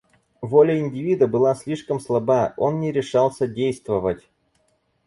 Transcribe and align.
Воля 0.41 0.79
индивида 0.79 1.27
была 1.27 1.53
слишком 1.53 1.99
слаба, 1.99 2.55
он 2.57 2.79
не 2.79 2.91
решался 2.91 3.47
действовать. 3.47 4.27